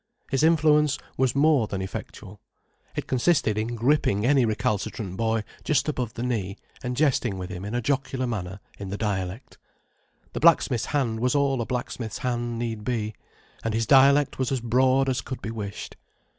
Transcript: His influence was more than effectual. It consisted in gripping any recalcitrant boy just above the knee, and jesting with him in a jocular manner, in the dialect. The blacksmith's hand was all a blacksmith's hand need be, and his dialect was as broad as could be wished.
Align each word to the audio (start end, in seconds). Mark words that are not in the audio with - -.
His 0.31 0.41
influence 0.41 0.97
was 1.15 1.35
more 1.35 1.67
than 1.67 1.79
effectual. 1.79 2.41
It 2.95 3.05
consisted 3.05 3.55
in 3.55 3.75
gripping 3.75 4.25
any 4.25 4.45
recalcitrant 4.45 5.15
boy 5.15 5.43
just 5.63 5.87
above 5.87 6.15
the 6.15 6.23
knee, 6.23 6.57
and 6.81 6.97
jesting 6.97 7.37
with 7.37 7.51
him 7.51 7.63
in 7.63 7.75
a 7.75 7.81
jocular 7.83 8.25
manner, 8.25 8.61
in 8.79 8.89
the 8.89 8.97
dialect. 8.97 9.59
The 10.33 10.39
blacksmith's 10.39 10.85
hand 10.85 11.19
was 11.19 11.35
all 11.35 11.61
a 11.61 11.67
blacksmith's 11.67 12.17
hand 12.17 12.57
need 12.57 12.83
be, 12.83 13.13
and 13.63 13.75
his 13.75 13.85
dialect 13.85 14.39
was 14.39 14.51
as 14.51 14.59
broad 14.59 15.07
as 15.07 15.21
could 15.21 15.39
be 15.39 15.51
wished. 15.51 15.97